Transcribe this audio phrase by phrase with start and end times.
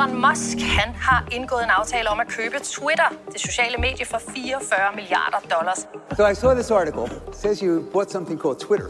[0.00, 4.20] Elon Musk han har indgået en aftale om at købe Twitter, det sociale medie, for
[4.34, 5.78] 44 milliarder dollars.
[6.16, 7.04] So I saw this article.
[7.28, 8.86] It says you bought something called Twitter.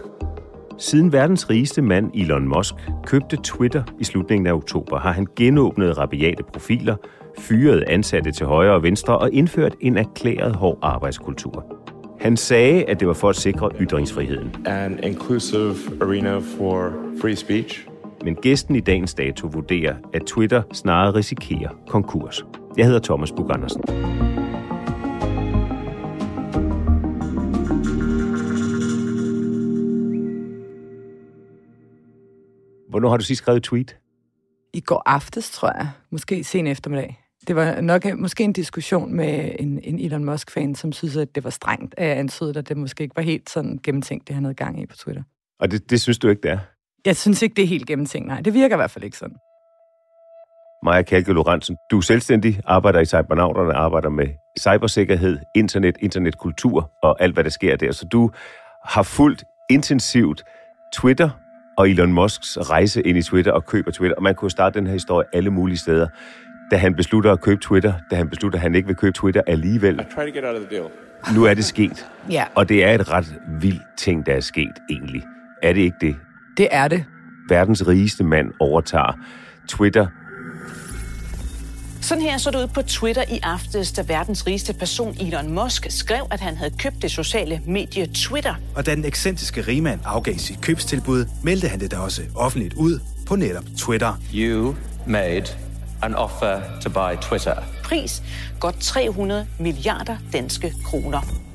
[0.78, 2.74] Siden verdens rigeste mand Elon Musk
[3.06, 6.96] købte Twitter i slutningen af oktober, har han genåbnet rabiate profiler,
[7.38, 11.64] fyret ansatte til højre og venstre og indført en erklæret hård arbejdskultur.
[12.20, 14.66] Han sagde, at det var for at sikre ytringsfriheden.
[14.66, 17.89] an inclusive arena for free speech.
[18.24, 22.44] Men gæsten i dagens dato vurderer, at Twitter snarere risikerer konkurs.
[22.76, 23.82] Jeg hedder Thomas Bug Andersen.
[32.90, 33.96] Hvornår har du sidst skrevet et tweet?
[34.72, 35.90] i går aftes, tror jeg.
[36.10, 37.20] Måske sen eftermiddag.
[37.46, 41.44] Det var nok måske en diskussion med en, en Elon Musk-fan, som synes, at det
[41.44, 44.44] var strengt, at jeg antydede, at det måske ikke var helt sådan gennemtænkt, det han
[44.44, 45.22] havde gang i på Twitter.
[45.60, 46.58] Og det, det synes du ikke, det er?
[47.06, 48.40] Jeg synes ikke, det er helt gennemtænkt, nej.
[48.40, 49.36] Det virker i hvert fald ikke sådan.
[50.82, 54.26] Maja Kalke Lorentzen, du er selvstændig, arbejder i Cybernauterne, arbejder med
[54.58, 57.92] cybersikkerhed, internet, internetkultur og alt, hvad der sker der.
[57.92, 58.30] Så du
[58.84, 60.44] har fulgt intensivt
[60.92, 61.30] Twitter
[61.78, 64.16] og Elon Musks rejse ind i Twitter og køb af Twitter.
[64.16, 66.08] Og man kunne starte den her historie alle mulige steder.
[66.70, 69.42] Da han beslutter at købe Twitter, da han beslutter, at han ikke vil købe Twitter
[69.46, 70.06] alligevel.
[71.34, 72.10] Nu er det sket.
[72.30, 72.44] Ja.
[72.54, 75.22] Og det er et ret vildt ting, der er sket egentlig.
[75.62, 76.16] Er det ikke det?
[76.56, 77.04] Det er det.
[77.48, 79.12] Verdens rigeste mand overtager
[79.68, 80.06] Twitter
[82.00, 85.86] Sådan her så det ud på Twitter i aftes, da verdens rigeste person Elon Musk
[85.88, 88.54] skrev, at han havde købt det sociale medie Twitter.
[88.76, 93.00] Og da den ekscentriske rigmand afgav sit købstilbud, meldte han det da også offentligt ud
[93.26, 94.14] på netop Twitter.
[94.34, 94.74] You
[95.06, 95.46] made
[96.02, 97.54] an offer to buy Twitter.
[97.84, 98.22] Pris
[98.60, 101.49] godt 300 milliarder danske kroner.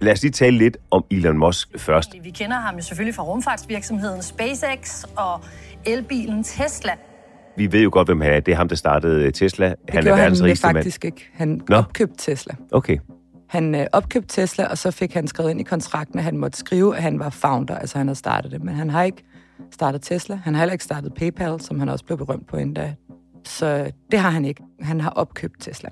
[0.00, 2.14] Lad os lige tale lidt om Elon Musk først.
[2.22, 5.40] Vi kender ham jo selvfølgelig fra rumfartsvirksomheden SpaceX og
[5.86, 6.92] elbilen Tesla.
[7.56, 8.40] Vi ved jo godt, hvem han er.
[8.40, 9.68] Det er ham, der startede Tesla.
[9.68, 10.76] Det han er verdens han rigeste mand.
[10.76, 11.28] faktisk ikke.
[11.34, 11.76] Han Nå.
[11.76, 12.54] opkøbte Tesla.
[12.72, 12.98] Okay.
[13.48, 16.58] Han øh, opkøbte Tesla, og så fik han skrevet ind i kontrakten, at han måtte
[16.58, 18.64] skrive, at han var founder, altså han havde startet det.
[18.64, 19.24] Men han har ikke
[19.70, 20.40] startet Tesla.
[20.44, 22.94] Han har heller ikke startet PayPal, som han også blev berømt på endda.
[23.44, 24.62] Så det har han ikke.
[24.80, 25.88] Han har opkøbt Tesla.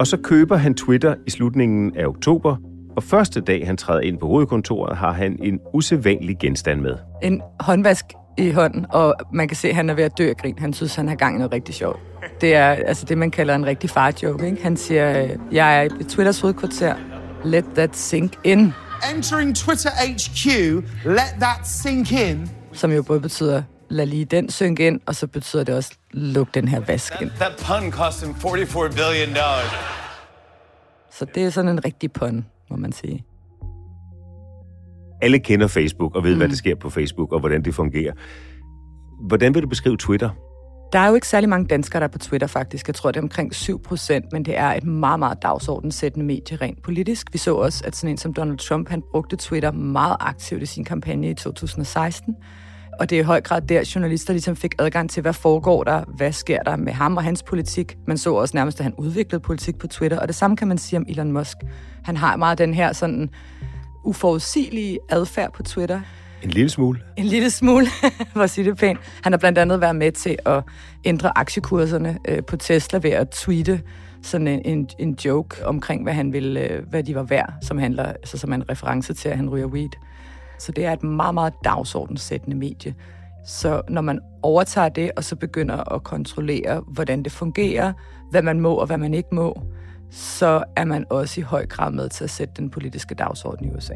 [0.00, 2.56] Og så køber han Twitter i slutningen af oktober,
[2.96, 6.96] og første dag, han træder ind på hovedkontoret, har han en usædvanlig genstand med.
[7.22, 8.04] En håndvask
[8.38, 10.58] i hånden, og man kan se, at han er ved at dø af grin.
[10.58, 12.00] Han synes, han har gang i noget rigtig sjovt.
[12.40, 14.46] Det er altså det, man kalder en rigtig far-joke.
[14.46, 14.62] Ikke?
[14.62, 16.94] Han siger, øh, jeg er i Twitters hovedkvarter.
[17.44, 18.72] Let that sink in.
[19.16, 20.46] Entering Twitter HQ,
[21.04, 22.50] let that sink in.
[22.72, 26.54] Som jo både betyder, lad lige den synke ind, og så betyder det også, luk
[26.54, 27.30] den her vask ind.
[27.30, 29.74] That pun cost him 44 billion dollars.
[31.10, 33.24] Så det er sådan en rigtig pun, må man sige.
[35.22, 36.38] Alle kender Facebook og ved, mm.
[36.38, 38.12] hvad der sker på Facebook og hvordan det fungerer.
[39.28, 40.30] Hvordan vil du beskrive Twitter?
[40.92, 42.86] Der er jo ikke særlig mange danskere, der er på Twitter faktisk.
[42.88, 46.56] Jeg tror, det er omkring 7 procent, men det er et meget, meget dagsordensættende medie
[46.56, 47.26] rent politisk.
[47.32, 50.66] Vi så også, at sådan en som Donald Trump, han brugte Twitter meget aktivt i
[50.66, 52.36] sin kampagne i 2016.
[53.00, 56.04] Og det er i høj grad der, journalister ligesom fik adgang til, hvad foregår der,
[56.16, 57.96] hvad sker der med ham og hans politik.
[58.06, 60.78] Man så også nærmest, at han udviklede politik på Twitter, og det samme kan man
[60.78, 61.56] sige om Elon Musk.
[62.04, 63.30] Han har meget den her sådan
[64.04, 66.00] uforudsigelige adfærd på Twitter.
[66.42, 67.00] En lille smule.
[67.16, 67.86] En lille smule,
[68.32, 68.98] for at sige det pænt.
[69.22, 70.62] Han har blandt andet været med til at
[71.04, 73.82] ændre aktiekurserne øh, på Tesla ved at tweete
[74.22, 77.78] sådan en, en, en joke omkring, hvad han ville, øh, hvad de var værd, som
[77.78, 79.90] handler, altså som en reference til, at han ryger weed.
[80.60, 82.94] Så det er et meget, meget dagsordenssættende medie.
[83.46, 87.92] Så når man overtager det, og så begynder at kontrollere, hvordan det fungerer,
[88.30, 89.62] hvad man må og hvad man ikke må,
[90.10, 93.70] så er man også i høj grad med til at sætte den politiske dagsorden i
[93.70, 93.94] USA.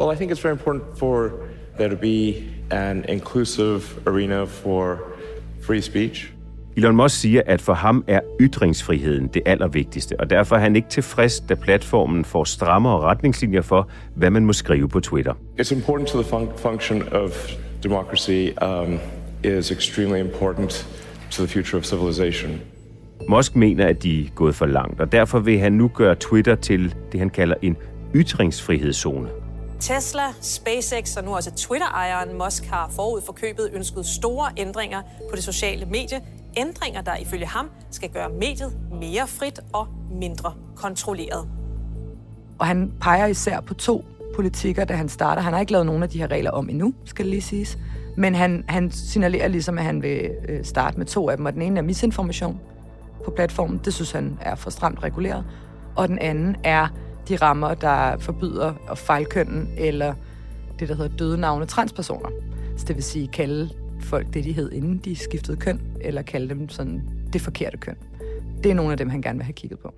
[0.00, 1.30] Well, I think it's very important for
[1.78, 2.34] there to be
[2.70, 4.98] an inclusive arena for
[5.62, 6.32] free speech.
[6.76, 10.88] Elon Musk siger, at for ham er ytringsfriheden det allervigtigste, og derfor er han ikke
[10.88, 15.34] tilfreds, da platformen får strammere retningslinjer for, hvad man må skrive på Twitter.
[15.60, 17.52] It's important to the fun- function of
[17.82, 18.98] democracy um,
[19.44, 20.86] is extremely important
[21.30, 22.60] to the future of civilization.
[23.28, 26.54] Musk mener, at de er gået for langt, og derfor vil han nu gøre Twitter
[26.54, 27.76] til det, han kalder en
[28.14, 29.28] ytringsfrihedszone.
[29.80, 35.36] Tesla, SpaceX og nu også Twitter-ejeren Musk har forud for købet ønsket store ændringer på
[35.36, 36.20] det sociale medie.
[36.56, 41.48] Ændringer, der ifølge ham skal gøre mediet mere frit og mindre kontrolleret.
[42.58, 44.04] Og han peger især på to
[44.34, 45.42] politikker, da han starter.
[45.42, 47.78] Han har ikke lavet nogen af de her regler om endnu, skal det lige siges.
[48.16, 51.52] Men han, han signalerer ligesom, at han vil øh, starte med to af dem, og
[51.52, 52.60] den ene er misinformation
[53.24, 53.80] på platformen.
[53.84, 55.44] Det synes han er for stramt reguleret.
[55.96, 56.88] Og den anden er
[57.28, 60.14] de rammer, der forbyder at fejlkønnen eller
[60.78, 62.28] det, der hedder døde navne transpersoner.
[62.76, 63.70] Så det vil sige kalde
[64.00, 67.02] folk det, de hed, inden de skiftede køn, eller kalde dem sådan
[67.32, 67.96] det forkerte køn.
[68.62, 69.94] Det er nogle af dem, han gerne vil have kigget på.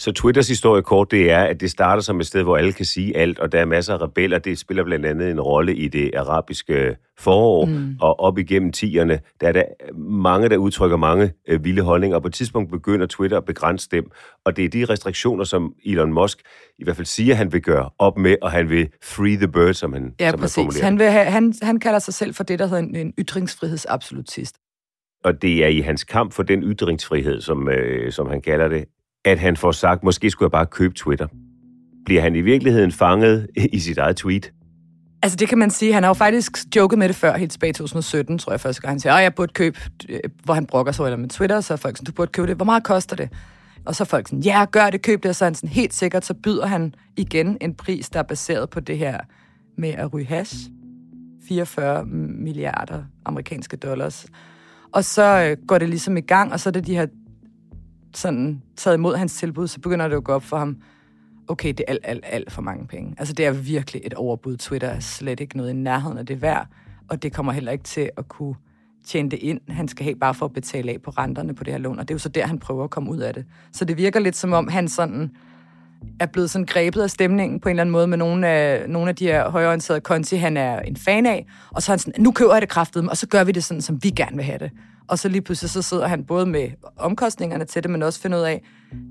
[0.00, 2.84] Så Twitters historie kort, det er, at det starter som et sted, hvor alle kan
[2.84, 4.38] sige alt, og der er masser af rebeller.
[4.38, 7.96] Det spiller blandt andet en rolle i det arabiske forår, mm.
[8.00, 9.62] og op igennem tierne, der er der
[9.98, 13.88] mange, der udtrykker mange øh, vilde holdninger, og på et tidspunkt begynder Twitter at begrænse
[13.90, 14.10] dem,
[14.44, 16.38] og det er de restriktioner, som Elon Musk
[16.78, 19.74] i hvert fald siger, han vil gøre op med, og han vil free the bird,
[19.74, 20.74] som han, Ja, som præcis.
[20.74, 20.84] han.
[20.84, 24.56] Han, vil have, han, han kalder sig selv for det, der hedder en, en ytringsfrihedsabsolutist.
[25.24, 28.84] Og det er i hans kamp for den ytringsfrihed, som, øh, som han kalder det,
[29.24, 31.26] at han får sagt, måske skulle jeg bare købe Twitter.
[32.04, 34.52] Bliver han i virkeligheden fanget i sit eget tweet?
[35.22, 37.70] Altså det kan man sige, han har jo faktisk joket med det før, helt tilbage
[37.70, 38.92] i 2017, tror jeg første gang.
[38.92, 39.78] Han siger, at jeg burde købe,
[40.08, 42.48] øh, hvor han brokker sig eller med Twitter, så er folk sådan, du burde købe
[42.48, 42.56] det.
[42.56, 43.28] Hvor meget koster det?
[43.86, 45.28] Og så er folk sådan, ja, gør det, køb det.
[45.28, 48.22] Og så er han sådan, helt sikkert, så byder han igen en pris, der er
[48.22, 49.20] baseret på det her
[49.78, 50.54] med at ryge hash.
[51.48, 54.26] 44 milliarder amerikanske dollars.
[54.92, 57.06] Og så øh, går det ligesom i gang, og så er det de her
[58.14, 60.76] sådan taget imod hans tilbud, så begynder det jo at gå op for ham,
[61.48, 63.14] okay, det er alt, alt, alt for mange penge.
[63.18, 64.56] Altså, det er virkelig et overbud.
[64.56, 66.66] Twitter er slet ikke noget i nærheden af det værd,
[67.08, 68.54] og det kommer heller ikke til at kunne
[69.04, 69.60] tjene det ind.
[69.68, 72.08] Han skal have bare for at betale af på renterne på det her lån, og
[72.08, 73.44] det er jo så der, han prøver at komme ud af det.
[73.72, 75.30] Så det virker lidt som om, han sådan
[76.20, 79.08] er blevet sådan grebet af stemningen på en eller anden måde med nogle af, nogle
[79.08, 82.22] af de her højorienterede konti, han er en fan af, og så er han sådan,
[82.22, 84.44] nu køber jeg det kraftet, og så gør vi det sådan, som vi gerne vil
[84.44, 84.70] have det.
[85.08, 88.38] Og så lige pludselig så sidder han både med omkostningerne til det, men også finder
[88.38, 88.62] ud af,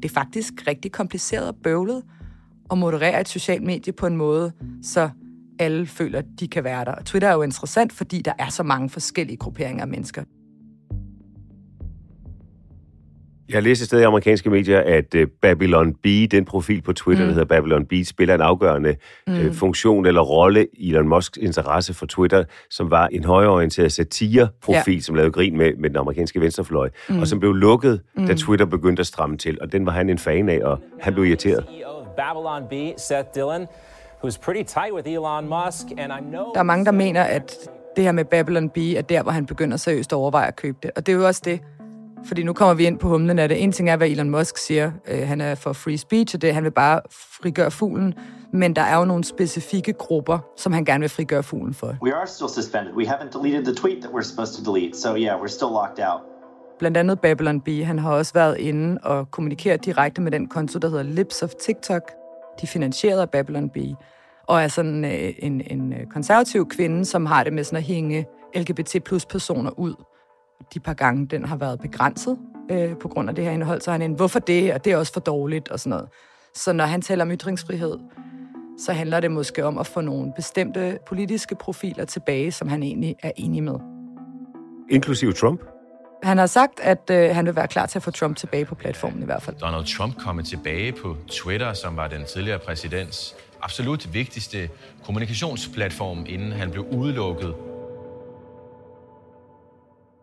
[0.04, 2.04] det er faktisk rigtig kompliceret og bøvlet
[2.72, 4.52] at moderere et socialt medie på en måde,
[4.84, 5.10] så
[5.60, 6.92] alle føler, at de kan være der.
[6.92, 10.24] Og Twitter er jo interessant, fordi der er så mange forskellige grupperinger af mennesker.
[13.50, 16.94] Jeg har læst et sted i amerikanske medier, at øh, Babylon B, den profil på
[16.94, 17.28] Twitter, mm.
[17.28, 18.96] der hedder Babylon B, spiller en afgørende
[19.28, 19.34] mm.
[19.38, 24.94] øh, funktion eller rolle i Elon Musks interesse for Twitter, som var en højorienteret satire-profil,
[24.96, 25.00] Ja.
[25.02, 27.20] som lavede grin med, med den amerikanske venstrefløj, mm.
[27.20, 28.38] Og som blev lukket, da Mm.
[28.38, 31.26] Twitter begyndte at stramme til, og den var han en fan af, og han blev
[31.26, 31.66] irriteret.
[32.18, 33.68] Babylon B, Seth Dillon,
[34.24, 36.46] who's pretty tight with Elon Musk, and I know.
[36.54, 37.58] Der er mange, der mener, at
[37.96, 40.78] det her med Babylon B er der, hvor han begynder seriøst at overveje at købe
[40.84, 40.92] det.
[40.96, 41.60] Og det er jo også det,
[42.26, 43.64] fordi nu kommer vi ind på humlen af det.
[43.64, 44.92] En ting er, hvad Elon Musk siger.
[45.08, 47.02] Øh, han er for free speech, og det, han vil bare
[47.42, 48.14] frigøre fuglen.
[48.54, 51.96] Men der er jo nogle specifikke grupper, som han gerne vil frigøre fuglen for.
[52.02, 52.94] We are still suspended.
[52.94, 54.98] We haven't deleted the tweet that we're supposed to delete.
[54.98, 56.22] So yeah, we're still locked out.
[56.80, 57.68] Blandt andet Babylon B.
[57.68, 61.50] Han har også været inde og kommunikeret direkte med den konto, der hedder Lips of
[61.50, 62.12] TikTok.
[62.62, 63.78] De er finansieret af Babylon B.
[64.48, 67.84] Og er sådan øh, en, en øh, konservativ kvinde, som har det med sådan at
[67.84, 69.96] hænge LGBT plus personer ud.
[70.74, 72.38] De par gange, den har været begrænset
[72.72, 74.94] øh, på grund af det her indhold, så er han en, hvorfor det, og det
[74.94, 76.10] er også for dårligt, og sådan noget.
[76.54, 77.98] Så når han taler om ytringsfrihed,
[78.80, 83.16] så handler det måske om at få nogle bestemte politiske profiler tilbage, som han egentlig
[83.24, 83.76] er enig med.
[84.90, 85.62] Inklusiv Trump.
[86.24, 88.76] Han har sagt, at øh, han vil være klar til at få Trump tilbage på
[88.76, 89.56] platformen i hvert fald.
[89.56, 94.70] Donald Trump kommet tilbage på Twitter, som var den tidligere præsidents absolut vigtigste
[95.06, 97.54] kommunikationsplatform, inden han blev udelukket.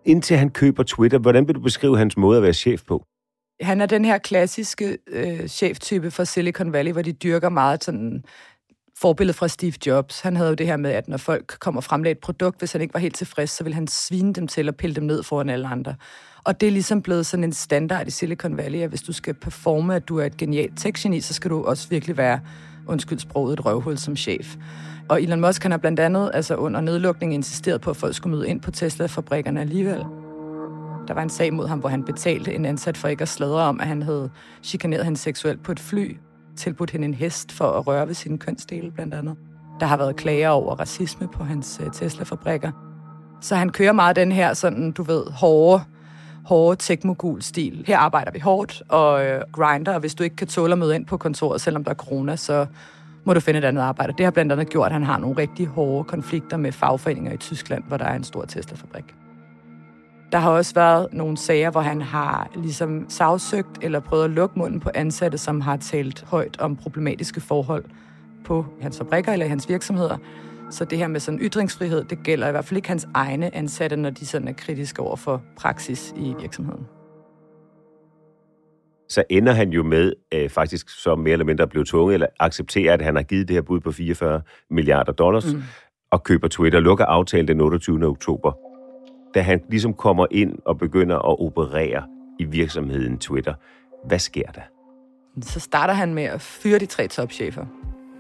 [0.04, 3.04] Indtil han køber Twitter, hvordan vil du beskrive hans måde at være chef på?
[3.60, 8.24] Han er den her klassiske øh, cheftype fra Silicon Valley, hvor de dyrker meget sådan
[8.98, 10.20] forbilledet fra Steve Jobs.
[10.20, 12.72] Han havde jo det her med, at når folk kommer og fremlagde et produkt, hvis
[12.72, 15.22] han ikke var helt tilfreds, så ville han svine dem til og pille dem ned
[15.22, 15.94] foran alle andre.
[16.44, 19.34] Og det er ligesom blevet sådan en standard i Silicon Valley, at hvis du skal
[19.34, 22.40] performe, at du er et genialt tech så skal du også virkelig være,
[22.86, 24.56] undskyld sproget, et røvhul som chef.
[25.08, 28.36] Og Elon Musk han har blandt andet altså under nedlukningen insisteret på, at folk skulle
[28.36, 30.04] møde ind på Tesla-fabrikkerne alligevel.
[31.08, 33.62] Der var en sag mod ham, hvor han betalte en ansat for ikke at sladre
[33.62, 34.30] om, at han havde
[34.62, 36.16] chikaneret hende seksuelt på et fly,
[36.56, 39.36] tilbudt hende en hest for at røre ved sine kønsdele, blandt andet.
[39.80, 42.70] Der har været klager over racisme på hans øh, Tesla-fabrikker.
[43.40, 45.82] Så han kører meget den her, sådan, du ved, hårde,
[46.44, 47.84] hårde tekmogul-stil.
[47.86, 50.94] Her arbejder vi hårdt og øh, grinder, og hvis du ikke kan tåle at møde
[50.94, 52.66] ind på kontoret, selvom der er corona, så
[53.24, 54.12] må du finde et andet arbejde.
[54.18, 57.36] Det har blandt andet gjort, at han har nogle rigtig hårde konflikter med fagforeninger i
[57.36, 59.14] Tyskland, hvor der er en stor Tesla-fabrik.
[60.32, 64.58] Der har også været nogle sager, hvor han har ligesom sagsøgt eller prøvet at lukke
[64.58, 67.84] munden på ansatte, som har talt højt om problematiske forhold
[68.44, 70.16] på hans fabrikker eller hans virksomheder.
[70.70, 73.96] Så det her med sådan ytringsfrihed, det gælder i hvert fald ikke hans egne ansatte,
[73.96, 76.86] når de sådan er kritiske over for praksis i virksomheden.
[79.08, 82.26] Så ender han jo med øh, faktisk så mere eller mindre at blive tvunget, eller
[82.40, 85.62] acceptere, at han har givet det her bud på 44 milliarder dollars, mm.
[86.10, 88.06] og køber Twitter, lukker aftalen den 28.
[88.06, 88.52] oktober
[89.34, 92.02] da han ligesom kommer ind og begynder at operere
[92.38, 93.54] i virksomheden Twitter,
[94.06, 94.60] hvad sker der?
[95.42, 97.66] Så starter han med at fyre de tre topchefer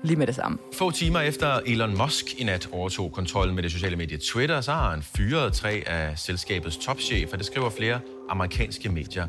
[0.04, 0.58] lige med det samme.
[0.74, 4.72] Få timer efter Elon Musk i nat overtog kontrollen med det sociale medie Twitter, så
[4.72, 7.36] har han fyret tre af selskabets topchefer.
[7.36, 8.00] Det skriver flere
[8.30, 9.26] amerikanske medier.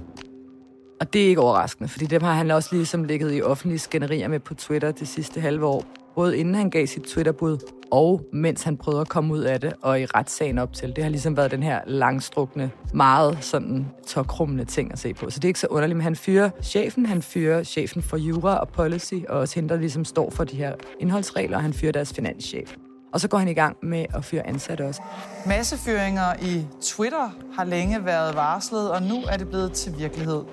[0.99, 4.27] Og det er ikke overraskende, fordi dem har han også ligesom ligget i offentlige skænderier
[4.27, 5.83] med på Twitter det sidste halve år.
[6.15, 7.57] Både inden han gav sit Twitterbud,
[7.91, 10.95] og mens han prøvede at komme ud af det, og i retssagen op til.
[10.95, 15.29] Det har ligesom været den her langstrukne, meget sådan tokrummende ting at se på.
[15.29, 18.57] Så det er ikke så underligt, men han fyrer chefen, han fyrer chefen for jura
[18.57, 21.91] og policy, og også hende, der ligesom står for de her indholdsregler, og han fyrer
[21.91, 22.75] deres finanschef.
[23.13, 25.01] Og så går han i gang med at fyre ansatte også.
[25.45, 30.43] Massefyringer i Twitter har længe været varslet, og nu er det blevet til virkelighed.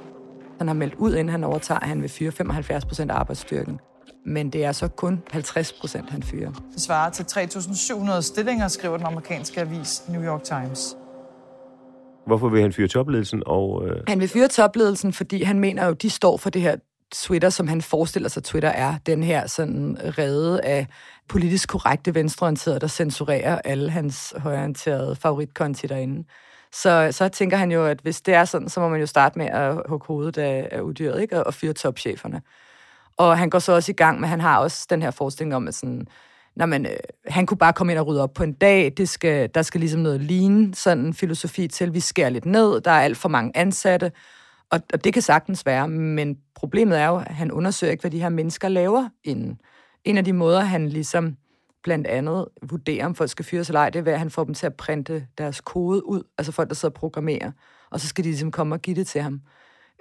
[0.62, 3.81] Han har meldt ud, inden han overtager, at han vil fyre 75 procent af arbejdsstyrken
[4.26, 6.52] men det er så kun 50 procent, han fyrer.
[6.75, 10.97] Det svarer til 3.700 stillinger, skriver den amerikanske avis New York Times.
[12.26, 13.42] Hvorfor vil han fyre topledelsen?
[13.47, 14.02] Og, øh...
[14.09, 16.76] Han vil fyre topledelsen, fordi han mener jo, de står for det her
[17.12, 18.95] Twitter, som han forestiller sig, Twitter er.
[19.07, 20.87] Den her sådan redde af
[21.28, 26.25] politisk korrekte venstreorienterede, der censurerer alle hans højorienterede favoritkonti derinde.
[26.74, 29.38] Så, så tænker han jo, at hvis det er sådan, så må man jo starte
[29.38, 31.44] med at hugge hovedet af, af udyret, ikke?
[31.44, 32.42] Og fyre topcheferne.
[33.16, 35.68] Og han går så også i gang med, han har også den her forestilling om,
[35.68, 36.06] at sådan,
[36.56, 36.96] når man, øh,
[37.28, 38.92] han kunne bare komme ind og rydde op på en dag.
[38.96, 41.94] Det skal, der skal ligesom noget ligne sådan en filosofi til.
[41.94, 42.80] Vi skærer lidt ned.
[42.80, 44.12] Der er alt for mange ansatte.
[44.70, 45.88] Og, og det kan sagtens være.
[45.88, 49.60] Men problemet er jo, at han undersøger ikke, hvad de her mennesker laver inden.
[50.04, 51.36] En af de måder, han ligesom
[51.82, 54.54] blandt andet vurdere, om folk skal fyres eller ej, det er at han får dem
[54.54, 56.22] til at printe deres kode ud.
[56.38, 57.52] Altså folk, der sidder og programmerer.
[57.90, 59.42] Og så skal de ligesom komme og give det til ham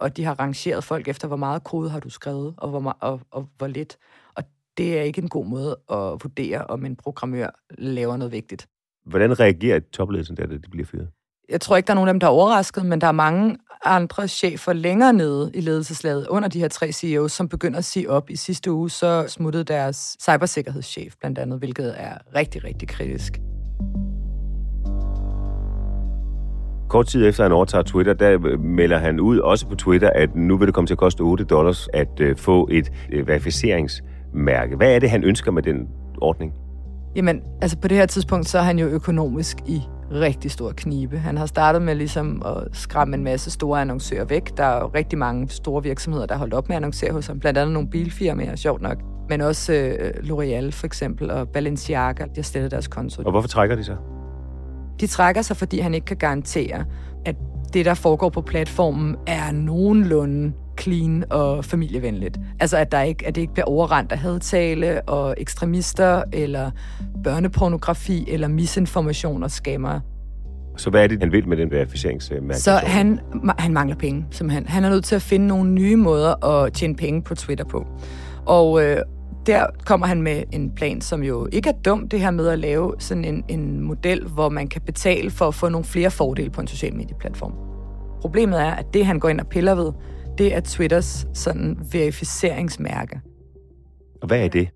[0.01, 3.21] og de har rangeret folk efter, hvor meget kode har du skrevet, og hvor, og,
[3.31, 3.97] og hvor lidt.
[4.35, 4.43] Og
[4.77, 8.67] det er ikke en god måde at vurdere, om en programmør laver noget vigtigt.
[9.05, 11.09] Hvordan reagerer topledelsen der, da de bliver fyret?
[11.51, 13.57] Jeg tror ikke, der er nogen af dem, der er overrasket, men der er mange
[13.85, 18.09] andre chefer længere nede i ledelseslaget under de her tre CEO's, som begynder at sige
[18.09, 18.29] op.
[18.29, 23.39] I sidste uge så smuttede deres cybersikkerhedschef blandt andet, hvilket er rigtig, rigtig kritisk.
[26.89, 30.57] Kort tid efter han overtager Twitter, der melder han ud, også på Twitter, at nu
[30.57, 34.75] vil det komme til at koste 8 dollars at øh, få et øh, verificeringsmærke.
[34.75, 35.87] Hvad er det, han ønsker med den
[36.21, 36.53] ordning?
[37.15, 39.81] Jamen, altså på det her tidspunkt, så er han jo økonomisk i
[40.11, 41.17] rigtig stor knibe.
[41.17, 44.57] Han har startet med ligesom at skræmme en masse store annoncører væk.
[44.57, 47.27] Der er jo rigtig mange store virksomheder, der har holdt op med at annoncere hos
[47.27, 47.39] ham.
[47.39, 48.97] Blandt andet nogle bilfirmaer, sjovt nok.
[49.29, 53.21] Men også øh, L'Oreal for eksempel og Balenciaga, de har stillet deres konto.
[53.25, 53.97] Og hvorfor trækker de sig?
[54.99, 56.85] De trækker sig, fordi han ikke kan garantere,
[57.25, 57.35] at
[57.73, 62.39] det, der foregår på platformen, er nogenlunde clean og familievenligt.
[62.59, 66.71] Altså, at, der ikke, at det ikke bliver overrendt af hadtale og ekstremister, eller
[67.23, 69.99] børnepornografi, eller misinformation og skammer.
[70.77, 72.59] Så hvad er det, han vil med den verificeringsmærke?
[72.59, 73.19] Så han,
[73.59, 74.67] han mangler penge, simpelthen.
[74.67, 77.87] Han er nødt til at finde nogle nye måder at tjene penge på Twitter på.
[78.45, 78.97] Og, øh,
[79.45, 82.59] der kommer han med en plan, som jo ikke er dum, det her med at
[82.59, 86.49] lave sådan en, en model, hvor man kan betale for at få nogle flere fordele
[86.49, 87.53] på en social medieplatform.
[88.21, 89.91] Problemet er, at det, han går ind og piller ved,
[90.41, 93.21] det er Twitters sådan verificeringsmærke.
[94.21, 94.69] Og hvad er det?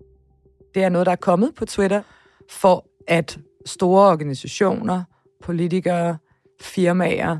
[0.74, 2.02] Det er noget, der er kommet på Twitter,
[2.50, 5.02] for at store organisationer,
[5.42, 6.18] politikere,
[6.60, 7.38] firmaer,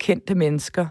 [0.00, 0.86] kendte mennesker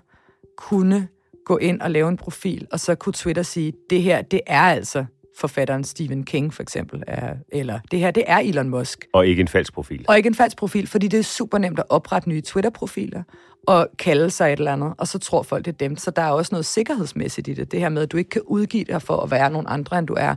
[0.57, 1.07] kunne
[1.45, 4.61] gå ind og lave en profil, og så kunne Twitter sige, det her, det er
[4.61, 5.05] altså
[5.39, 9.05] forfatteren Stephen King for eksempel, er, eller det her, det er Elon Musk.
[9.13, 10.05] Og ikke en falsk profil.
[10.07, 13.23] Og ikke en falsk profil, fordi det er super nemt at oprette nye Twitter-profiler
[13.67, 15.97] og kalde sig et eller andet, og så tror folk, det er dem.
[15.97, 17.71] Så der er også noget sikkerhedsmæssigt i det.
[17.71, 20.07] Det her med, at du ikke kan udgive dig for at være nogen andre, end
[20.07, 20.35] du er.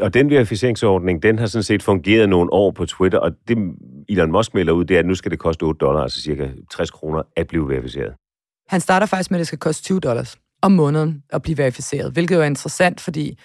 [0.00, 3.58] Og den verificeringsordning, den har sådan set fungeret nogle år på Twitter, og det
[4.08, 6.48] Elon Musk melder ud, det er, at nu skal det koste 8 dollars, altså cirka
[6.70, 8.14] 60 kroner, at blive verificeret.
[8.68, 12.12] Han starter faktisk med, at det skal koste 20 dollars om måneden at blive verificeret,
[12.12, 13.38] hvilket jo er interessant, fordi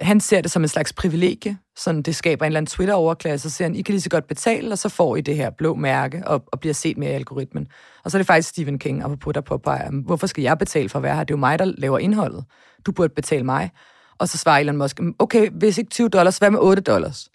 [0.00, 1.58] han ser det som en slags privilegie.
[1.76, 4.26] Sådan, det skaber en eller anden Twitter-overklasse, så siger han, I kan lige så godt
[4.26, 7.10] betale, og så får I det her blå mærke, og, og bliver set med i
[7.10, 7.68] algoritmen.
[8.04, 10.98] Og så er det faktisk Stephen King, apropos der påpeger, hvorfor skal jeg betale for
[10.98, 11.24] at være her?
[11.24, 12.44] Det er jo mig, der laver indholdet.
[12.86, 13.70] Du burde betale mig.
[14.18, 17.28] Og så svarer Elon Musk, mm, okay, hvis ikke 20 dollars, hvad med 8 dollars?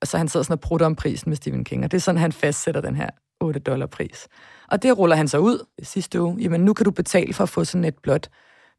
[0.00, 2.00] Og så han sidder sådan og prutter om prisen med Stephen King, og det er
[2.00, 3.10] sådan, han fastsætter den her
[3.40, 4.28] 8 dollar pris.
[4.70, 6.36] Og det ruller han så ud sidste uge.
[6.40, 8.28] Jamen, nu kan du betale for at få sådan et blot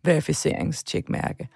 [0.03, 1.48] verificeringstjekmærke.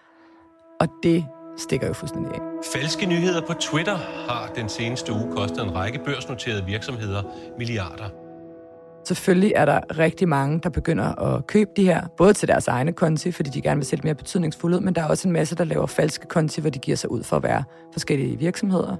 [0.83, 1.25] Og det
[1.57, 2.39] stikker jo fuldstændig af.
[2.73, 3.95] Falske nyheder på Twitter
[4.29, 7.23] har den seneste uge kostet en række børsnoterede virksomheder
[7.57, 8.09] milliarder.
[9.05, 12.93] Selvfølgelig er der rigtig mange, der begynder at købe de her, både til deres egne
[12.93, 15.55] konti, fordi de gerne vil se mere betydningsfulde ud, men der er også en masse,
[15.55, 17.63] der laver falske konti, hvor de giver sig ud for at være
[17.93, 18.95] forskellige virksomheder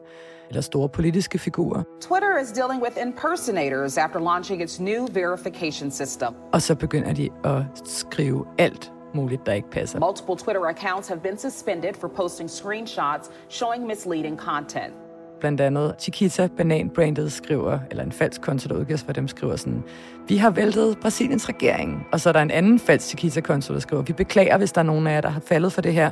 [0.50, 1.84] eller store politiske figurer.
[2.02, 6.30] Twitter is dealing with impersonators after launching its new verification system.
[6.54, 10.00] Og så begynder de at skrive alt muligt, der ikke passer.
[10.00, 14.94] Multiple Twitter accounts have been suspended for posting screenshots showing misleading content.
[15.40, 19.56] Blandt andet Chiquita Banan Branded skriver, eller en falsk konto, der udgives for dem, skriver
[19.56, 19.84] sådan,
[20.28, 22.08] vi har væltet Brasiliens regering.
[22.12, 24.86] Og så er der en anden falsk Chiquita-konto, der skriver, vi beklager, hvis der er
[24.86, 26.12] nogen af jer, der har faldet for det her.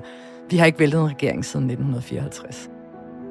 [0.50, 2.81] Vi har ikke væltet en regering siden 1954.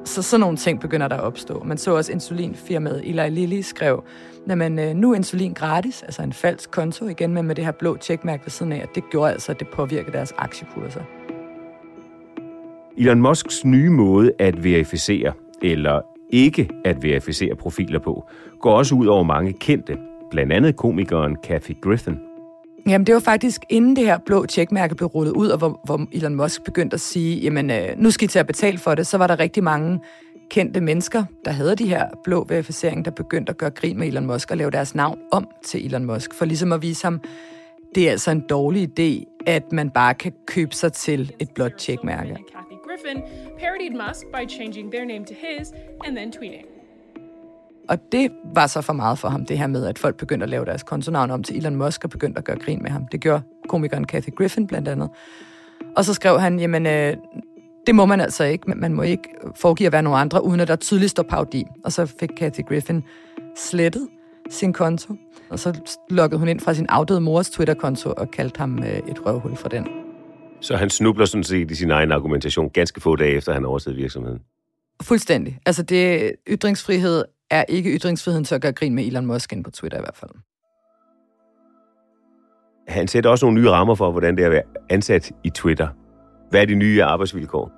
[0.05, 1.63] Så sådan nogle ting begynder der at opstå.
[1.65, 4.05] Man så også insulinfirmaet Eli Lilly skrev,
[4.51, 7.65] at man øh, nu er insulin gratis, altså en falsk konto igen, men med det
[7.65, 11.01] her blå tjekmærke ved siden af, det gjorde altså, at det påvirkede deres aktiekurser.
[12.99, 15.33] Elon Musks nye måde at verificere,
[15.63, 18.29] eller ikke at verificere profiler på,
[18.61, 19.99] går også ud over mange kendte,
[20.31, 22.30] blandt andet komikeren Kathy Griffin.
[22.89, 26.07] Jamen, det var faktisk inden det her blå tjekmærke blev rullet ud, og hvor, hvor
[26.13, 29.07] Elon Musk begyndte at sige, jamen, øh, nu skal I til at betale for det,
[29.07, 30.01] så var der rigtig mange
[30.51, 34.27] kendte mennesker, der havde de her blå verificering, der begyndte at gøre grin med Elon
[34.27, 37.21] Musk og lave deres navn om til Elon Musk, for ligesom at vise ham,
[37.95, 41.73] det er altså en dårlig idé, at man bare kan købe sig til et blåt
[41.79, 42.37] tjekmærke.
[42.87, 43.23] Griffin
[43.61, 45.73] parodied Musk by changing their name to his
[46.07, 46.80] and then tweeting.
[47.91, 50.51] Og det var så for meget for ham, det her med, at folk begyndte at
[50.51, 53.07] lave deres kontonavn om til Elon Musk og begyndte at gøre grin med ham.
[53.13, 55.09] Det gjorde komikeren Kathy Griffin blandt andet.
[55.97, 57.17] Og så skrev han, jamen, øh,
[57.87, 58.71] det må man altså ikke.
[58.77, 61.65] Man må ikke foregive at være nogen andre, uden at der tydeligt står parodi.
[61.85, 63.03] Og så fik Kathy Griffin
[63.57, 64.09] slettet
[64.51, 65.15] sin konto.
[65.51, 69.27] Og så loggede hun ind fra sin afdøde mors Twitter-konto og kaldte ham øh, et
[69.27, 69.87] røvhul fra den.
[70.61, 73.97] Så han snubler sådan set i sin egen argumentation ganske få dage efter, han overtaget
[73.97, 74.39] virksomheden.
[75.03, 75.59] Fuldstændig.
[75.67, 79.71] Altså, det ytringsfrihed er ikke ytringsfriheden til at gøre grin med Elon Musk ind på
[79.71, 80.31] Twitter i hvert fald.
[82.89, 85.89] Han sætter også nogle nye rammer for, hvordan det er at være ansat i Twitter.
[86.51, 87.73] Hvad er de nye arbejdsvilkår?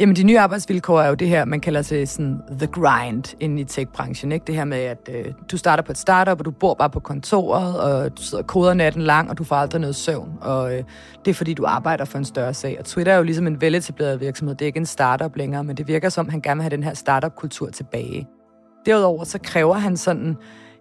[0.00, 3.58] Jamen, de nye arbejdsvilkår er jo det her, man kalder sig sådan the grind inden
[3.58, 4.32] i tech-branchen.
[4.32, 4.44] Ikke?
[4.46, 7.00] Det her med, at øh, du starter på et startup, og du bor bare på
[7.00, 10.38] kontoret, og du sidder og koder natten lang, og du får aldrig noget søvn.
[10.40, 10.84] Og øh,
[11.24, 12.76] det er fordi, du arbejder for en større sag.
[12.78, 14.54] Og Twitter er jo ligesom en veletableret virksomhed.
[14.54, 16.82] Det er ikke en startup længere, men det virker som, han gerne vil have den
[16.82, 18.26] her startup-kultur tilbage.
[18.86, 20.36] Derudover så kræver han sådan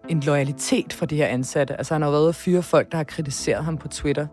[0.10, 1.78] en loyalitet for de her ansatte.
[1.78, 4.28] Altså han har været fyre folk, der har kritiseret ham på Twitter.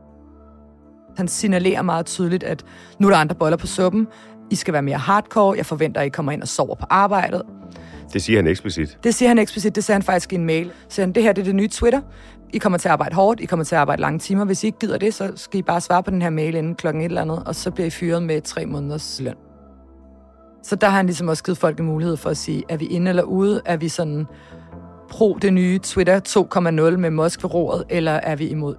[1.17, 2.65] Han signalerer meget tydeligt, at
[2.99, 4.09] nu er der andre boller på suppen.
[4.51, 5.57] I skal være mere hardcore.
[5.57, 7.43] Jeg forventer, at I kommer ind og sover på arbejdet.
[8.13, 8.99] Det siger han eksplicit.
[9.05, 9.75] Det siger han eksplicit.
[9.75, 10.73] Det siger han faktisk i en mail.
[10.89, 12.01] Så han, det her det er det nye Twitter.
[12.53, 13.41] I kommer til at arbejde hårdt.
[13.41, 14.45] I kommer til at arbejde lange timer.
[14.45, 16.75] Hvis I ikke gider det, så skal I bare svare på den her mail inden
[16.75, 19.35] klokken et eller andet, og så bliver I fyret med tre måneders løn.
[20.63, 22.87] Så der har han ligesom også givet folk en mulighed for at sige, er vi
[22.87, 23.63] inde eller ude?
[23.65, 24.27] Er vi sådan
[25.09, 26.21] pro det nye Twitter
[26.91, 28.75] 2.0 med Musk ved roret, eller er vi imod?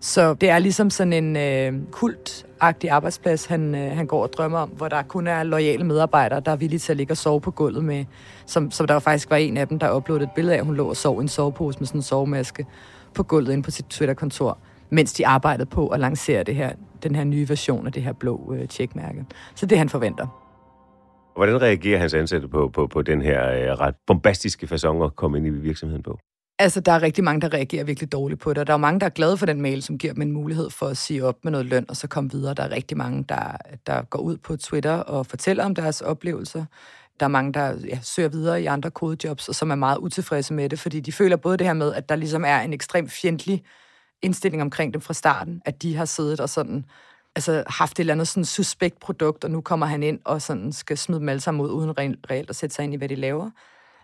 [0.00, 4.58] Så det er ligesom sådan en øh, kultagtig arbejdsplads, han, øh, han går og drømmer
[4.58, 7.40] om, hvor der kun er lojale medarbejdere, der er villige til at ligge og sove
[7.40, 8.04] på gulvet med,
[8.46, 10.74] som, som der faktisk var en af dem, der uploadede et billede af, at hun
[10.74, 12.66] lå og sov i en sovepose med sådan en sovemaske
[13.14, 14.58] på gulvet inde på sit Twitter-kontor,
[14.90, 16.72] mens de arbejdede på at lancere det her,
[17.02, 19.24] den her nye version af det her blå øh, tjekmærke.
[19.54, 20.26] Så det han forventer.
[21.36, 25.38] Hvordan reagerer hans ansatte på, på, på den her øh, ret bombastiske façon at komme
[25.38, 26.18] ind i virksomheden på?
[26.58, 29.00] Altså, der er rigtig mange, der reagerer virkelig dårligt på det, og der er mange,
[29.00, 31.36] der er glade for den mail, som giver dem en mulighed for at sige op
[31.42, 32.54] med noget løn, og så komme videre.
[32.54, 36.64] Der er rigtig mange, der, der går ud på Twitter og fortæller om deres oplevelser.
[37.20, 40.54] Der er mange, der ja, søger videre i andre kodejobs, og som er meget utilfredse
[40.54, 43.12] med det, fordi de føler både det her med, at der ligesom er en ekstremt
[43.12, 43.62] fjendtlig
[44.22, 46.84] indstilling omkring dem fra starten, at de har siddet og sådan
[47.36, 50.72] altså haft et eller andet sådan suspekt produkt, og nu kommer han ind og sådan
[50.72, 51.90] skal smide dem alle sammen ud, uden
[52.30, 53.50] reelt at sætte sig ind i, hvad de laver.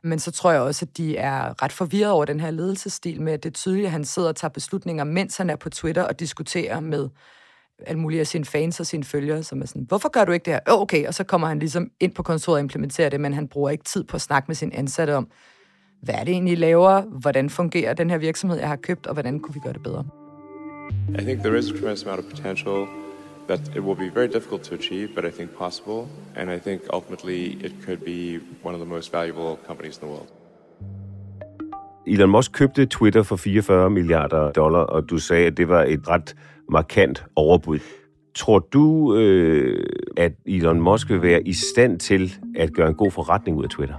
[0.03, 3.33] Men så tror jeg også, at de er ret forvirret over den her ledelsesstil med,
[3.33, 6.03] at det er tydeligt, at han sidder og tager beslutninger, mens han er på Twitter
[6.03, 7.09] og diskuterer med
[7.87, 10.45] alle mulige af sine fans og sine følgere, som er sådan, hvorfor gør du ikke
[10.45, 10.61] det her?
[10.67, 13.49] Oh, okay, og så kommer han ligesom ind på kontoret og implementerer det, men han
[13.49, 15.29] bruger ikke tid på at snakke med sine ansatte om,
[16.03, 17.01] hvad er det egentlig, I laver?
[17.01, 20.05] Hvordan fungerer den her virksomhed, jeg har købt, og hvordan kunne vi gøre det bedre?
[21.09, 22.87] I think there is a tremendous amount of potential
[23.49, 26.07] that it will be very difficult to achieve, but I think possible.
[26.37, 30.13] And I think ultimately it could be one of the most valuable companies in the
[30.15, 30.29] world.
[32.07, 36.09] Elon Musk købte Twitter for 44 milliarder dollar, og du sagde, at det var et
[36.09, 36.37] ret
[36.71, 37.79] markant overbud.
[38.35, 43.11] Tror du, øh, at Elon Musk vil være i stand til at gøre en god
[43.11, 43.95] forretning ud af Twitter?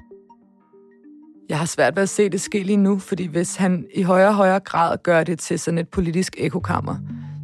[1.50, 4.28] Jeg har svært ved at se det ske lige nu, fordi hvis han i højere
[4.28, 6.96] og højere grad gør det til sådan et politisk ekokammer,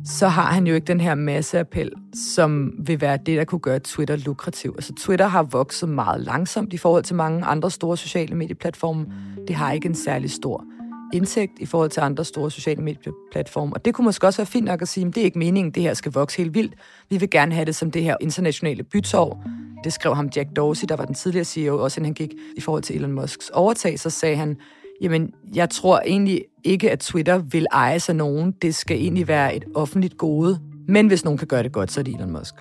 [0.05, 1.91] så har han jo ikke den her masseappel,
[2.33, 4.73] som vil være det, der kunne gøre Twitter lukrativ.
[4.77, 9.05] Altså Twitter har vokset meget langsomt i forhold til mange andre store sociale medieplatforme.
[9.47, 10.65] Det har ikke en særlig stor
[11.13, 13.73] indtægt i forhold til andre store sociale medieplatforme.
[13.73, 15.71] Og det kunne måske også være fint nok at sige, at det er ikke meningen,
[15.71, 16.73] at det her skal vokse helt vildt.
[17.09, 19.43] Vi vil gerne have det som det her internationale bytår.
[19.83, 22.61] Det skrev ham Jack Dorsey, der var den tidligere CEO, også inden han gik i
[22.61, 24.57] forhold til Elon Musks overtag, så sagde han,
[25.01, 28.51] jamen, jeg tror egentlig ikke, at Twitter vil eje sig nogen.
[28.51, 30.59] Det skal egentlig være et offentligt gode.
[30.87, 32.53] Men hvis nogen kan gøre det godt, så er det Elon Musk.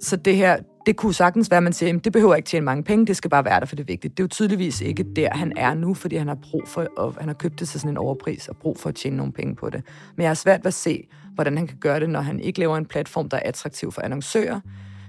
[0.00, 2.64] Så det her, det kunne sagtens være, at man siger, at det behøver ikke tjene
[2.64, 4.16] mange penge, det skal bare være der, for det er vigtigt.
[4.16, 7.14] Det er jo tydeligvis ikke der, han er nu, fordi han har brug for, og
[7.18, 9.54] han har købt det til sådan en overpris og brug for at tjene nogle penge
[9.54, 9.82] på det.
[10.16, 12.58] Men jeg har svært ved at se, hvordan han kan gøre det, når han ikke
[12.58, 14.60] laver en platform, der er attraktiv for annoncører,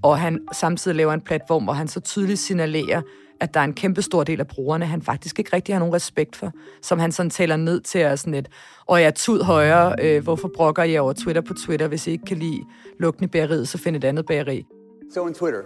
[0.02, 3.02] og han samtidig laver en platform, hvor han så tydeligt signalerer,
[3.40, 5.94] at der er en kæmpe stor del af brugerne, han faktisk ikke rigtig har nogen
[5.94, 8.50] respekt for, som han sådan taler ned til og sådan et,
[8.86, 12.26] og jeg tud højere, øh, hvorfor brokker jeg over Twitter på Twitter, hvis I ikke
[12.26, 12.60] kan lide
[13.00, 14.66] lugten i bageriet, så find et andet bageri.
[15.14, 15.62] So on Twitter,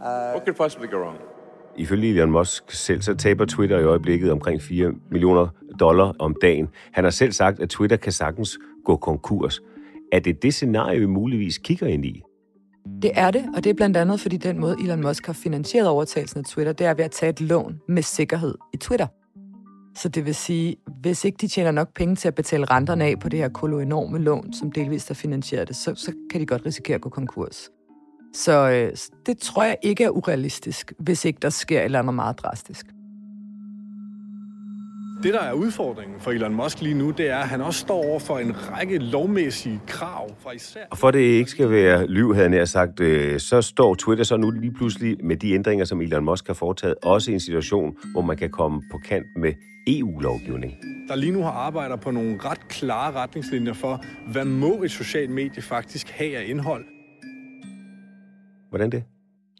[0.00, 0.34] uh...
[0.34, 1.16] What could possibly go wrong?
[1.76, 5.48] Ifølge Elon Musk selv, så taber Twitter i øjeblikket omkring 4 millioner
[5.80, 6.68] dollar om dagen.
[6.92, 9.60] Han har selv sagt, at Twitter kan sagtens gå konkurs.
[10.12, 12.22] Er det det scenarie, vi muligvis kigger ind i?
[13.02, 15.88] Det er det, og det er blandt andet, fordi den måde, Elon Musk har finansieret
[15.88, 19.06] overtagelsen af Twitter, det er ved at tage et lån med sikkerhed i Twitter.
[19.96, 23.14] Så det vil sige, hvis ikke de tjener nok penge til at betale renterne af
[23.20, 26.46] på det her kolo enorme lån, som delvist har finansieret det, så, så kan de
[26.46, 27.70] godt risikere at gå konkurs.
[28.34, 32.14] Så øh, det tror jeg ikke er urealistisk, hvis ikke der sker et eller andet
[32.14, 32.86] meget drastisk.
[35.22, 38.04] Det, der er udfordringen for Elon Musk lige nu, det er, at han også står
[38.04, 40.80] over for en række lovmæssige krav fra især...
[40.90, 44.36] Og for det ikke skal være lyv, havde jeg sagt, øh, så står Twitter så
[44.36, 47.96] nu lige pludselig med de ændringer, som Elon Musk har foretaget, også i en situation,
[48.12, 49.52] hvor man kan komme på kant med
[49.86, 50.74] EU-lovgivning.
[51.08, 55.30] Der lige nu har arbejder på nogle ret klare retningslinjer for, hvad må et socialt
[55.30, 56.93] medie faktisk have af indhold.
[58.74, 59.04] Hvordan det?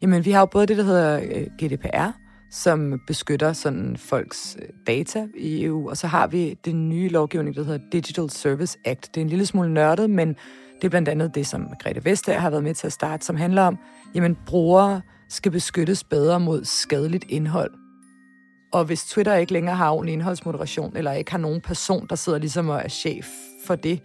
[0.01, 2.11] Jamen, vi har jo både det, der hedder øh, GDPR,
[2.51, 7.55] som beskytter sådan folks øh, data i EU, og så har vi den nye lovgivning,
[7.55, 9.15] der hedder Digital Service Act.
[9.15, 10.27] Det er en lille smule nørdet, men
[10.75, 13.35] det er blandt andet det, som Grete Vestager har været med til at starte, som
[13.35, 13.77] handler om,
[14.15, 17.71] jamen brugere skal beskyttes bedre mod skadeligt indhold.
[18.73, 22.39] Og hvis Twitter ikke længere har ordentlig indholdsmoderation, eller ikke har nogen person, der sidder
[22.39, 23.27] ligesom og er chef
[23.65, 24.01] for det,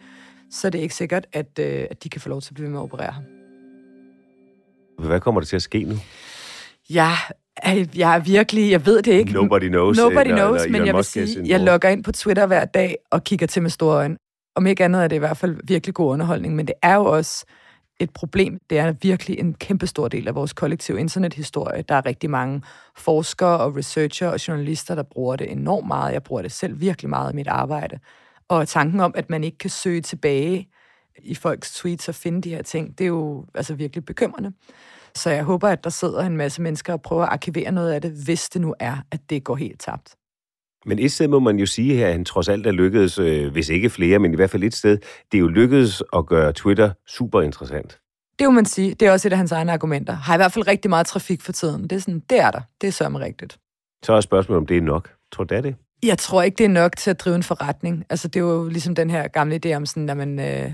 [0.50, 2.70] så er det ikke sikkert, at, øh, at de kan få lov til at blive
[2.70, 3.39] med at operere.
[5.06, 5.94] Hvad kommer der til at ske nu?
[6.90, 7.12] Ja,
[7.96, 9.32] jeg er virkelig, jeg ved det ikke.
[9.32, 9.98] Nobody knows.
[9.98, 12.96] Nobody eller, knows, eller men jeg vil sige, jeg logger ind på Twitter hver dag
[13.10, 14.16] og kigger til med store øjne.
[14.56, 17.04] Om ikke andet er det i hvert fald virkelig god underholdning, men det er jo
[17.04, 17.44] også
[18.00, 18.58] et problem.
[18.70, 21.82] Det er virkelig en kæmpe stor del af vores kollektive internethistorie.
[21.88, 22.62] Der er rigtig mange
[22.96, 26.12] forskere og researcher og journalister, der bruger det enormt meget.
[26.12, 27.98] Jeg bruger det selv virkelig meget i mit arbejde.
[28.48, 30.68] Og tanken om, at man ikke kan søge tilbage
[31.22, 34.52] i folks tweets og finde de her ting, det er jo altså virkelig bekymrende.
[35.14, 38.02] Så jeg håber, at der sidder en masse mennesker og prøver at arkivere noget af
[38.02, 40.16] det, hvis det nu er, at det går helt tabt.
[40.86, 43.52] Men et sted må man jo sige her, at han trods alt er lykkedes, øh,
[43.52, 44.98] hvis ikke flere, men i hvert fald et sted,
[45.32, 47.98] det er jo lykkedes at gøre Twitter super interessant.
[48.38, 48.94] Det må man sige.
[48.94, 50.12] Det er også et af hans egne argumenter.
[50.12, 51.82] Har i hvert fald rigtig meget trafik for tiden.
[51.82, 52.60] Det er sådan, det er der.
[52.80, 53.58] Det er sørme rigtigt.
[54.02, 55.10] Så er spørgsmålet, om det er nok.
[55.32, 55.74] Tror du, det er det?
[56.02, 58.04] Jeg tror ikke, det er nok til at drive en forretning.
[58.10, 60.72] Altså, det er jo ligesom den her gamle idé om, sådan, at man, øh,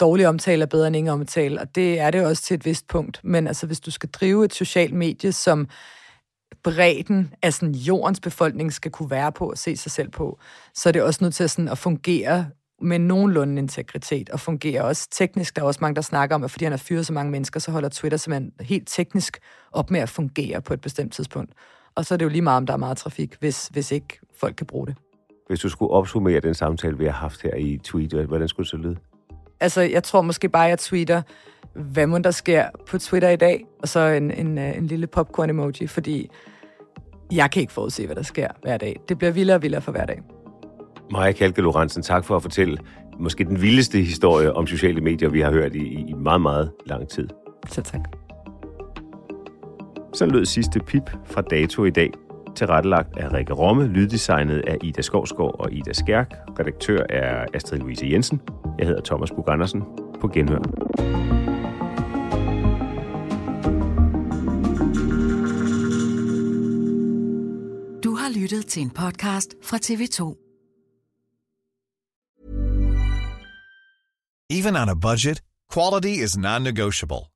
[0.00, 2.88] dårlig omtale er bedre end ingen omtale, og det er det også til et vist
[2.88, 3.20] punkt.
[3.24, 5.68] Men altså, hvis du skal drive et socialt medie, som
[6.64, 10.38] bredden af sådan jordens befolkning skal kunne være på og se sig selv på,
[10.74, 12.46] så er det også nødt til at, sådan at fungere
[12.80, 15.56] med nogenlunde integritet, og fungerer også teknisk.
[15.56, 17.60] Der er også mange, der snakker om, at fordi han har fyret så mange mennesker,
[17.60, 19.38] så holder Twitter simpelthen helt teknisk
[19.72, 21.52] op med at fungere på et bestemt tidspunkt.
[21.96, 24.18] Og så er det jo lige meget, om der er meget trafik, hvis, hvis ikke
[24.40, 24.96] folk kan bruge det.
[25.46, 28.70] Hvis du skulle opsummere den samtale, vi har haft her i tweet, hvordan skulle det
[28.70, 28.96] så lyde?
[29.60, 31.22] Altså, jeg tror måske bare, jeg tweeter,
[31.74, 35.06] hvad må der sker på Twitter i dag, og så en, en, øh, en lille
[35.06, 36.30] popcorn-emoji, fordi
[37.32, 39.00] jeg kan ikke forudse, hvad der sker hver dag.
[39.08, 40.22] Det bliver vildere og vildere for hver dag.
[41.10, 42.78] Maja Kalke Lorentzen, tak for at fortælle
[43.18, 47.08] måske den vildeste historie om sociale medier, vi har hørt i, i meget, meget lang
[47.08, 47.28] tid.
[47.68, 48.25] Så tak.
[50.16, 52.10] Så lød sidste pip fra dato i dag.
[52.54, 56.34] Tilrettelagt af Rikke Romme, lyddesignet af Ida Skovsgaard og Ida Skærk.
[56.58, 58.40] Redaktør er Astrid Louise Jensen.
[58.78, 59.82] Jeg hedder Thomas Bug Andersen.
[60.20, 60.58] På genhør.
[68.04, 70.42] Du har lyttet til en podcast fra TV2.
[74.50, 75.42] Even on a budget,
[75.74, 77.35] quality is non-negotiable.